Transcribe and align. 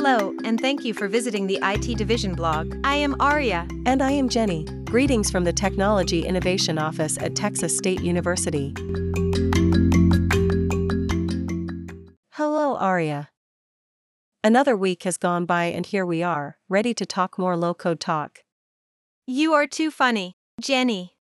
Hello, 0.00 0.32
and 0.44 0.60
thank 0.60 0.84
you 0.84 0.94
for 0.94 1.08
visiting 1.08 1.48
the 1.48 1.58
IT 1.60 1.98
Division 1.98 2.36
blog. 2.36 2.72
I 2.84 2.94
am 2.94 3.16
Arya. 3.20 3.66
And 3.84 4.00
I 4.00 4.12
am 4.12 4.28
Jenny. 4.28 4.64
Greetings 4.84 5.28
from 5.28 5.42
the 5.42 5.52
Technology 5.52 6.24
Innovation 6.24 6.78
Office 6.78 7.18
at 7.18 7.34
Texas 7.34 7.76
State 7.76 8.00
University. 8.00 8.72
Hello, 12.30 12.76
Arya. 12.76 13.30
Another 14.44 14.76
week 14.76 15.02
has 15.02 15.16
gone 15.16 15.46
by, 15.46 15.64
and 15.64 15.84
here 15.84 16.06
we 16.06 16.22
are, 16.22 16.58
ready 16.68 16.94
to 16.94 17.04
talk 17.04 17.36
more 17.36 17.56
low 17.56 17.74
code 17.74 17.98
talk. 17.98 18.44
You 19.26 19.52
are 19.52 19.66
too 19.66 19.90
funny, 19.90 20.36
Jenny. 20.60 21.16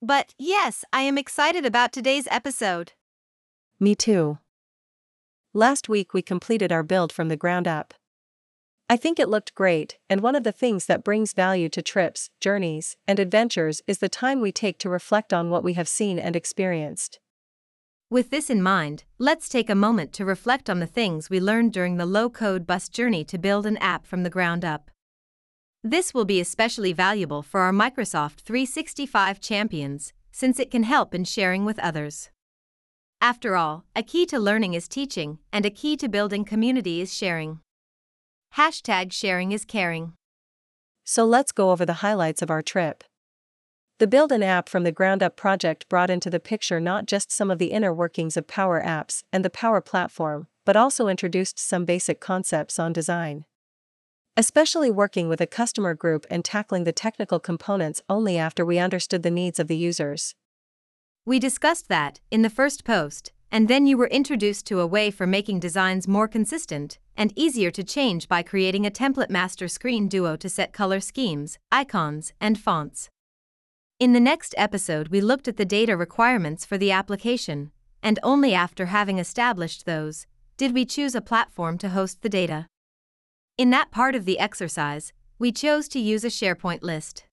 But 0.00 0.32
yes, 0.38 0.84
I 0.92 1.00
am 1.00 1.18
excited 1.18 1.66
about 1.66 1.92
today's 1.92 2.28
episode. 2.30 2.92
Me 3.80 3.96
too. 3.96 4.38
Last 5.56 5.88
week 5.88 6.12
we 6.12 6.20
completed 6.20 6.70
our 6.70 6.82
build 6.82 7.10
from 7.10 7.28
the 7.28 7.36
ground 7.36 7.66
up. 7.66 7.94
I 8.90 8.98
think 8.98 9.18
it 9.18 9.30
looked 9.30 9.54
great, 9.54 9.96
and 10.10 10.20
one 10.20 10.34
of 10.34 10.44
the 10.44 10.52
things 10.52 10.84
that 10.84 11.02
brings 11.02 11.32
value 11.32 11.70
to 11.70 11.80
trips, 11.80 12.28
journeys, 12.40 12.98
and 13.08 13.18
adventures 13.18 13.80
is 13.86 13.96
the 13.96 14.10
time 14.10 14.42
we 14.42 14.52
take 14.52 14.78
to 14.80 14.90
reflect 14.90 15.32
on 15.32 15.48
what 15.48 15.64
we 15.64 15.72
have 15.72 15.88
seen 15.88 16.18
and 16.18 16.36
experienced. 16.36 17.20
With 18.10 18.28
this 18.28 18.50
in 18.50 18.62
mind, 18.62 19.04
let's 19.16 19.48
take 19.48 19.70
a 19.70 19.74
moment 19.74 20.12
to 20.12 20.26
reflect 20.26 20.68
on 20.68 20.80
the 20.80 20.86
things 20.86 21.30
we 21.30 21.40
learned 21.40 21.72
during 21.72 21.96
the 21.96 22.04
low 22.04 22.28
code 22.28 22.66
bus 22.66 22.90
journey 22.90 23.24
to 23.24 23.38
build 23.38 23.64
an 23.64 23.78
app 23.78 24.04
from 24.04 24.24
the 24.24 24.28
ground 24.28 24.62
up. 24.62 24.90
This 25.82 26.12
will 26.12 26.26
be 26.26 26.38
especially 26.38 26.92
valuable 26.92 27.40
for 27.40 27.60
our 27.60 27.72
Microsoft 27.72 28.40
365 28.40 29.40
champions, 29.40 30.12
since 30.30 30.60
it 30.60 30.70
can 30.70 30.82
help 30.82 31.14
in 31.14 31.24
sharing 31.24 31.64
with 31.64 31.78
others. 31.78 32.28
After 33.20 33.56
all, 33.56 33.84
a 33.96 34.02
key 34.02 34.26
to 34.26 34.38
learning 34.38 34.74
is 34.74 34.88
teaching, 34.88 35.38
and 35.52 35.64
a 35.64 35.70
key 35.70 35.96
to 35.96 36.08
building 36.08 36.44
community 36.44 37.00
is 37.00 37.14
sharing. 37.14 37.60
Hashtag 38.56 39.12
sharing 39.12 39.52
is 39.52 39.64
caring. 39.64 40.12
So 41.04 41.24
let's 41.24 41.52
go 41.52 41.70
over 41.70 41.86
the 41.86 42.00
highlights 42.04 42.42
of 42.42 42.50
our 42.50 42.62
trip. 42.62 43.04
The 43.98 44.06
Build 44.06 44.30
an 44.32 44.42
App 44.42 44.68
from 44.68 44.84
the 44.84 44.92
Ground 44.92 45.22
Up 45.22 45.36
project 45.36 45.88
brought 45.88 46.10
into 46.10 46.28
the 46.28 46.38
picture 46.38 46.80
not 46.80 47.06
just 47.06 47.32
some 47.32 47.50
of 47.50 47.58
the 47.58 47.72
inner 47.72 47.94
workings 47.94 48.36
of 48.36 48.46
Power 48.46 48.82
Apps 48.84 49.22
and 49.32 49.42
the 49.42 49.50
Power 49.50 49.80
Platform, 49.80 50.48
but 50.66 50.76
also 50.76 51.08
introduced 51.08 51.58
some 51.58 51.86
basic 51.86 52.20
concepts 52.20 52.78
on 52.78 52.92
design. 52.92 53.46
Especially 54.36 54.90
working 54.90 55.30
with 55.30 55.40
a 55.40 55.46
customer 55.46 55.94
group 55.94 56.26
and 56.30 56.44
tackling 56.44 56.84
the 56.84 56.92
technical 56.92 57.40
components 57.40 58.02
only 58.10 58.36
after 58.36 58.66
we 58.66 58.78
understood 58.78 59.22
the 59.22 59.30
needs 59.30 59.58
of 59.58 59.68
the 59.68 59.76
users. 59.78 60.34
We 61.26 61.40
discussed 61.40 61.88
that 61.88 62.20
in 62.30 62.42
the 62.42 62.48
first 62.48 62.84
post, 62.84 63.32
and 63.50 63.66
then 63.66 63.84
you 63.84 63.98
were 63.98 64.06
introduced 64.06 64.64
to 64.66 64.78
a 64.78 64.86
way 64.86 65.10
for 65.10 65.26
making 65.26 65.58
designs 65.58 66.06
more 66.06 66.28
consistent 66.28 67.00
and 67.16 67.32
easier 67.34 67.72
to 67.72 67.82
change 67.82 68.28
by 68.28 68.44
creating 68.44 68.86
a 68.86 68.92
template 68.92 69.28
master 69.28 69.66
screen 69.66 70.06
duo 70.06 70.36
to 70.36 70.48
set 70.48 70.72
color 70.72 71.00
schemes, 71.00 71.58
icons, 71.72 72.32
and 72.40 72.60
fonts. 72.60 73.10
In 73.98 74.12
the 74.12 74.20
next 74.20 74.54
episode, 74.56 75.08
we 75.08 75.20
looked 75.20 75.48
at 75.48 75.56
the 75.56 75.64
data 75.64 75.96
requirements 75.96 76.64
for 76.64 76.78
the 76.78 76.92
application, 76.92 77.72
and 78.04 78.20
only 78.22 78.54
after 78.54 78.86
having 78.86 79.18
established 79.18 79.84
those 79.84 80.28
did 80.56 80.72
we 80.72 80.84
choose 80.84 81.16
a 81.16 81.20
platform 81.20 81.76
to 81.78 81.88
host 81.88 82.22
the 82.22 82.28
data. 82.28 82.68
In 83.58 83.70
that 83.70 83.90
part 83.90 84.14
of 84.14 84.26
the 84.26 84.38
exercise, 84.38 85.12
we 85.40 85.50
chose 85.50 85.88
to 85.88 85.98
use 85.98 86.22
a 86.22 86.28
SharePoint 86.28 86.82
list. 86.82 87.24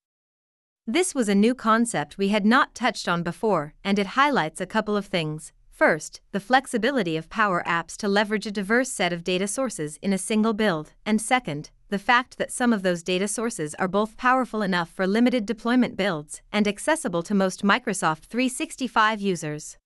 This 0.87 1.15
was 1.15 1.29
a 1.29 1.35
new 1.35 1.55
concept 1.55 2.17
we 2.17 2.27
had 2.27 2.45
not 2.45 2.75
touched 2.75 3.07
on 3.07 3.23
before, 3.23 3.73
and 3.85 3.97
it 3.97 4.19
highlights 4.19 4.59
a 4.59 4.65
couple 4.65 4.97
of 4.97 5.05
things. 5.05 5.53
First, 5.69 6.19
the 6.33 6.41
flexibility 6.41 7.15
of 7.15 7.29
Power 7.29 7.63
Apps 7.65 7.95
to 7.97 8.09
leverage 8.09 8.45
a 8.45 8.51
diverse 8.51 8.89
set 8.89 9.13
of 9.13 9.23
data 9.23 9.47
sources 9.47 9.97
in 10.01 10.11
a 10.11 10.17
single 10.17 10.51
build, 10.51 10.91
and 11.05 11.21
second, 11.21 11.71
the 11.87 11.97
fact 11.97 12.37
that 12.37 12.51
some 12.51 12.73
of 12.73 12.83
those 12.83 13.01
data 13.01 13.29
sources 13.29 13.73
are 13.75 13.87
both 13.87 14.17
powerful 14.17 14.61
enough 14.61 14.89
for 14.89 15.07
limited 15.07 15.45
deployment 15.45 15.95
builds 15.95 16.41
and 16.51 16.67
accessible 16.67 17.23
to 17.23 17.33
most 17.33 17.63
Microsoft 17.63 18.25
365 18.25 19.22
users. 19.22 19.77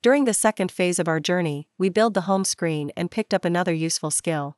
During 0.00 0.24
the 0.24 0.32
second 0.32 0.72
phase 0.72 0.98
of 0.98 1.08
our 1.08 1.20
journey, 1.20 1.68
we 1.76 1.90
build 1.90 2.14
the 2.14 2.22
home 2.22 2.46
screen 2.46 2.90
and 2.96 3.10
picked 3.10 3.34
up 3.34 3.44
another 3.44 3.74
useful 3.74 4.10
skill. 4.10 4.56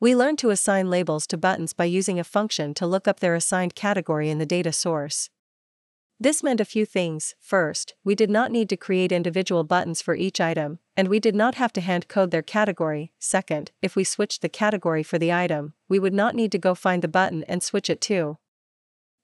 We 0.00 0.14
learned 0.14 0.38
to 0.38 0.50
assign 0.50 0.90
labels 0.90 1.26
to 1.26 1.36
buttons 1.36 1.72
by 1.72 1.86
using 1.86 2.20
a 2.20 2.24
function 2.24 2.72
to 2.74 2.86
look 2.86 3.08
up 3.08 3.18
their 3.18 3.34
assigned 3.34 3.74
category 3.74 4.30
in 4.30 4.38
the 4.38 4.46
data 4.46 4.72
source. 4.72 5.28
This 6.20 6.40
meant 6.40 6.60
a 6.60 6.64
few 6.64 6.86
things. 6.86 7.34
First, 7.40 7.94
we 8.04 8.14
did 8.14 8.30
not 8.30 8.52
need 8.52 8.68
to 8.68 8.76
create 8.76 9.10
individual 9.10 9.64
buttons 9.64 10.00
for 10.00 10.14
each 10.14 10.40
item, 10.40 10.78
and 10.96 11.08
we 11.08 11.18
did 11.18 11.34
not 11.34 11.56
have 11.56 11.72
to 11.72 11.80
hand 11.80 12.06
code 12.06 12.30
their 12.30 12.42
category. 12.42 13.10
Second, 13.18 13.72
if 13.82 13.96
we 13.96 14.04
switched 14.04 14.40
the 14.40 14.48
category 14.48 15.02
for 15.02 15.18
the 15.18 15.32
item, 15.32 15.74
we 15.88 15.98
would 15.98 16.14
not 16.14 16.36
need 16.36 16.52
to 16.52 16.58
go 16.58 16.76
find 16.76 17.02
the 17.02 17.08
button 17.08 17.42
and 17.48 17.60
switch 17.60 17.90
it 17.90 18.00
too. 18.00 18.38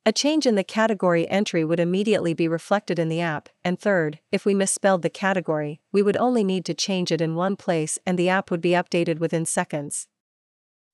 A 0.04 0.12
change 0.12 0.44
in 0.44 0.56
the 0.56 0.64
category 0.64 1.28
entry 1.28 1.64
would 1.64 1.80
immediately 1.80 2.34
be 2.34 2.48
reflected 2.48 2.98
in 2.98 3.08
the 3.08 3.20
app, 3.20 3.48
and 3.64 3.78
third, 3.78 4.18
if 4.32 4.44
we 4.44 4.54
misspelled 4.54 5.02
the 5.02 5.10
category, 5.10 5.80
we 5.92 6.02
would 6.02 6.16
only 6.16 6.42
need 6.42 6.64
to 6.64 6.74
change 6.74 7.12
it 7.12 7.20
in 7.20 7.36
one 7.36 7.54
place 7.54 7.98
and 8.04 8.18
the 8.18 8.28
app 8.28 8.50
would 8.50 8.60
be 8.60 8.70
updated 8.70 9.18
within 9.20 9.46
seconds. 9.46 10.08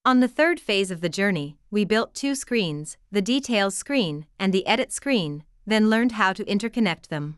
On 0.03 0.21
the 0.21 0.29
third 0.29 0.59
phase 0.59 0.91
of 0.91 1.03
the 1.03 1.11
journey, 1.11 1.59
we 1.71 1.85
built 1.85 2.15
two 2.15 2.35
screens 2.35 2.97
the 3.13 3.21
Details 3.21 3.75
screen 3.75 4.25
and 4.39 4.51
the 4.51 4.67
Edit 4.67 4.93
screen, 4.93 5.45
then 5.67 5.91
learned 5.91 6.13
how 6.13 6.33
to 6.33 6.45
interconnect 6.47 7.09
them. 7.09 7.37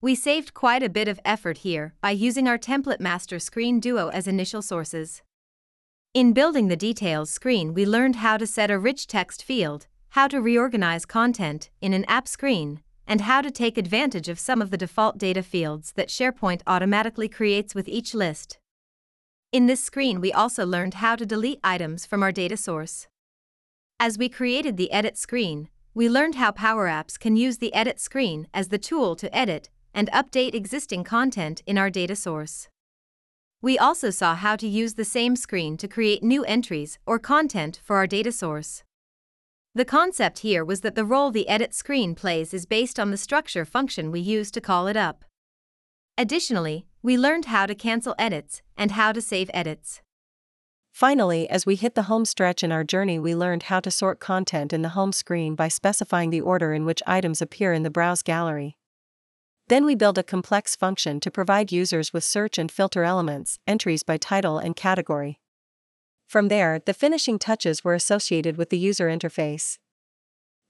We 0.00 0.14
saved 0.14 0.54
quite 0.54 0.84
a 0.84 0.88
bit 0.88 1.08
of 1.08 1.18
effort 1.24 1.58
here 1.58 1.94
by 2.00 2.12
using 2.12 2.46
our 2.46 2.58
Template 2.58 3.00
Master 3.00 3.40
Screen 3.40 3.80
Duo 3.80 4.06
as 4.08 4.28
initial 4.28 4.62
sources. 4.62 5.22
In 6.12 6.32
building 6.32 6.68
the 6.68 6.76
Details 6.76 7.30
screen, 7.30 7.74
we 7.74 7.84
learned 7.84 8.16
how 8.16 8.36
to 8.36 8.46
set 8.46 8.70
a 8.70 8.78
rich 8.78 9.08
text 9.08 9.42
field, 9.42 9.88
how 10.10 10.28
to 10.28 10.40
reorganize 10.40 11.04
content 11.04 11.70
in 11.80 11.92
an 11.92 12.04
app 12.04 12.28
screen, 12.28 12.82
and 13.04 13.22
how 13.22 13.40
to 13.40 13.50
take 13.50 13.76
advantage 13.76 14.28
of 14.28 14.38
some 14.38 14.62
of 14.62 14.70
the 14.70 14.78
default 14.78 15.18
data 15.18 15.42
fields 15.42 15.90
that 15.96 16.08
SharePoint 16.08 16.62
automatically 16.68 17.28
creates 17.28 17.74
with 17.74 17.88
each 17.88 18.14
list. 18.14 18.58
In 19.54 19.66
this 19.66 19.84
screen, 19.84 20.20
we 20.20 20.32
also 20.32 20.66
learned 20.66 20.94
how 20.94 21.14
to 21.14 21.24
delete 21.24 21.60
items 21.62 22.04
from 22.04 22.24
our 22.24 22.32
data 22.32 22.56
source. 22.56 23.06
As 24.00 24.18
we 24.18 24.28
created 24.28 24.76
the 24.76 24.90
Edit 24.90 25.16
screen, 25.16 25.68
we 25.94 26.08
learned 26.08 26.34
how 26.34 26.50
Power 26.50 26.88
Apps 26.88 27.16
can 27.16 27.36
use 27.36 27.58
the 27.58 27.72
Edit 27.72 28.00
screen 28.00 28.48
as 28.52 28.70
the 28.70 28.78
tool 28.78 29.14
to 29.14 29.32
edit 29.32 29.70
and 29.94 30.10
update 30.10 30.56
existing 30.56 31.04
content 31.04 31.62
in 31.66 31.78
our 31.78 31.88
data 31.88 32.16
source. 32.16 32.68
We 33.62 33.78
also 33.78 34.10
saw 34.10 34.34
how 34.34 34.56
to 34.56 34.66
use 34.66 34.94
the 34.94 35.04
same 35.04 35.36
screen 35.36 35.76
to 35.76 35.86
create 35.86 36.24
new 36.24 36.42
entries 36.46 36.98
or 37.06 37.20
content 37.20 37.80
for 37.84 37.94
our 37.94 38.08
data 38.08 38.32
source. 38.32 38.82
The 39.72 39.84
concept 39.84 40.40
here 40.40 40.64
was 40.64 40.80
that 40.80 40.96
the 40.96 41.04
role 41.04 41.30
the 41.30 41.48
edit 41.48 41.72
screen 41.74 42.16
plays 42.16 42.52
is 42.52 42.66
based 42.66 42.98
on 42.98 43.12
the 43.12 43.16
structure 43.16 43.64
function 43.64 44.10
we 44.10 44.18
use 44.18 44.50
to 44.50 44.60
call 44.60 44.88
it 44.88 44.96
up. 44.96 45.24
Additionally, 46.18 46.86
we 47.04 47.18
learned 47.18 47.44
how 47.44 47.66
to 47.66 47.74
cancel 47.74 48.14
edits 48.18 48.62
and 48.78 48.92
how 48.92 49.12
to 49.12 49.20
save 49.20 49.50
edits. 49.52 50.00
Finally, 50.90 51.46
as 51.50 51.66
we 51.66 51.74
hit 51.74 51.94
the 51.94 52.04
home 52.04 52.24
stretch 52.24 52.62
in 52.62 52.72
our 52.72 52.82
journey, 52.82 53.18
we 53.18 53.34
learned 53.34 53.64
how 53.64 53.78
to 53.78 53.90
sort 53.90 54.20
content 54.20 54.72
in 54.72 54.80
the 54.80 54.96
home 54.96 55.12
screen 55.12 55.54
by 55.54 55.68
specifying 55.68 56.30
the 56.30 56.40
order 56.40 56.72
in 56.72 56.86
which 56.86 57.02
items 57.06 57.42
appear 57.42 57.74
in 57.74 57.82
the 57.82 57.90
Browse 57.90 58.22
gallery. 58.22 58.78
Then 59.68 59.84
we 59.84 59.94
build 59.94 60.16
a 60.16 60.22
complex 60.22 60.74
function 60.74 61.20
to 61.20 61.30
provide 61.30 61.70
users 61.70 62.14
with 62.14 62.24
search 62.24 62.56
and 62.56 62.72
filter 62.72 63.04
elements, 63.04 63.58
entries 63.66 64.02
by 64.02 64.16
title 64.16 64.56
and 64.56 64.74
category. 64.74 65.40
From 66.26 66.48
there, 66.48 66.78
the 66.78 66.94
finishing 66.94 67.38
touches 67.38 67.84
were 67.84 67.92
associated 67.92 68.56
with 68.56 68.70
the 68.70 68.78
user 68.78 69.08
interface. 69.08 69.76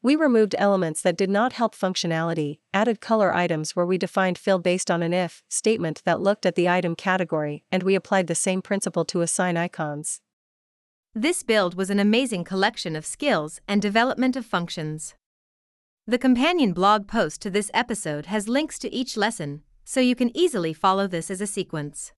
We 0.04 0.16
removed 0.16 0.54
elements 0.59 1.00
that 1.00 1.16
did 1.16 1.31
not 1.31 1.54
help 1.54 1.75
functionality, 1.75 2.59
added 2.75 3.00
color 3.00 3.34
items 3.34 3.75
where 3.75 3.87
we 3.87 3.97
defined 3.97 4.37
fill 4.37 4.59
based 4.59 4.91
on 4.91 5.03
an 5.03 5.15
if 5.15 5.42
statement 5.48 6.03
that 6.04 6.20
looked 6.20 6.44
at 6.44 6.56
the 6.56 6.69
item 6.69 6.94
category, 6.94 7.64
and 7.73 7.82
we 7.82 7.94
applied 7.94 8.26
the 8.26 8.34
same 8.34 8.61
principle 8.61 9.06
to 9.06 9.23
assign 9.23 9.56
icons. 9.56 10.20
This 11.14 11.43
build 11.43 11.75
was 11.75 11.88
an 11.88 11.99
amazing 11.99 12.44
collection 12.44 12.96
of 12.96 13.06
skills 13.06 13.62
and 13.67 13.81
development 13.81 14.37
of 14.37 14.44
functions. 14.44 15.14
The 16.06 16.19
companion 16.19 16.75
blog 16.75 17.08
post 17.08 17.40
to 17.40 17.49
this 17.49 17.70
episode 17.73 18.26
has 18.26 18.46
links 18.46 18.79
to 18.81 18.93
each 18.93 19.17
lesson, 19.17 19.62
so 19.87 20.00
you 20.00 20.14
can 20.14 20.37
easily 20.37 20.75
follow 20.75 21.06
this 21.06 21.31
as 21.31 21.40
a 21.40 21.46
sequence. 21.46 22.12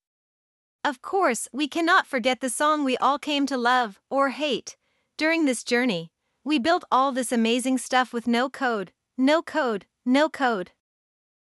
Of 0.83 1.01
course, 1.01 1.47
we 1.53 1.69
cannot 1.69 2.05
forget 2.05 2.41
the 2.41 2.49
song 2.49 2.83
we 2.83 2.97
all 2.97 3.17
came 3.17 3.45
to 3.45 3.55
love 3.55 4.01
or 4.09 4.31
hate 4.31 4.75
during 5.15 5.45
this 5.45 5.63
journey. 5.63 6.11
We 6.47 6.59
built 6.59 6.85
all 6.89 7.11
this 7.11 7.33
amazing 7.33 7.77
stuff 7.79 8.13
with 8.13 8.25
no 8.25 8.49
code, 8.49 8.93
no 9.17 9.41
code, 9.41 9.85
no 10.05 10.29
code. 10.29 10.71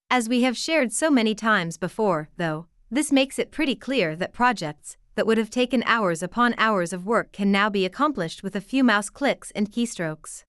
As 0.10 0.28
we 0.28 0.42
have 0.42 0.58
shared 0.58 0.92
so 0.92 1.12
many 1.12 1.36
times 1.36 1.78
before, 1.78 2.30
though, 2.38 2.66
this 2.90 3.12
makes 3.12 3.38
it 3.38 3.52
pretty 3.52 3.76
clear 3.76 4.16
that 4.16 4.34
projects 4.34 4.98
that 5.14 5.28
would 5.28 5.38
have 5.38 5.52
taken 5.52 5.84
hours 5.86 6.24
upon 6.24 6.56
hours 6.58 6.94
of 6.94 7.06
work 7.06 7.32
can 7.32 7.52
now 7.52 7.70
be 7.70 7.86
accomplished 7.86 8.42
with 8.42 8.56
a 8.56 8.60
few 8.60 8.84
mouse 8.84 9.12
clicks 9.12 9.52
and 9.52 9.72
keystrokes. 9.72 10.46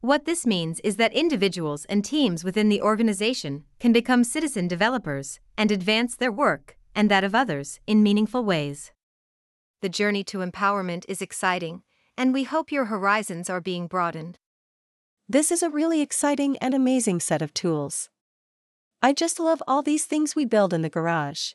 What 0.00 0.24
this 0.24 0.44
means 0.44 0.80
is 0.80 0.96
that 0.96 1.12
individuals 1.12 1.84
and 1.84 2.04
teams 2.04 2.42
within 2.42 2.68
the 2.68 2.82
organization 2.82 3.62
can 3.78 3.92
become 3.92 4.24
citizen 4.24 4.66
developers 4.66 5.38
and 5.56 5.70
advance 5.70 6.16
their 6.16 6.32
work 6.32 6.76
and 6.96 7.08
that 7.12 7.22
of 7.22 7.32
others 7.32 7.78
in 7.86 8.02
meaningful 8.02 8.44
ways. 8.44 8.90
the 9.82 9.88
journey 9.88 10.24
to 10.24 10.38
empowerment 10.38 11.04
is 11.08 11.22
exciting, 11.22 11.82
and 12.16 12.32
we 12.32 12.44
hope 12.44 12.72
your 12.72 12.86
horizons 12.86 13.48
are 13.48 13.60
being 13.60 13.86
broadened. 13.86 14.38
This 15.28 15.50
is 15.50 15.62
a 15.62 15.70
really 15.70 16.00
exciting 16.00 16.56
and 16.58 16.74
amazing 16.74 17.20
set 17.20 17.42
of 17.42 17.54
tools. 17.54 18.10
I 19.02 19.12
just 19.12 19.40
love 19.40 19.62
all 19.66 19.82
these 19.82 20.04
things 20.04 20.36
we 20.36 20.44
build 20.44 20.72
in 20.72 20.82
the 20.82 20.90
garage. 20.90 21.52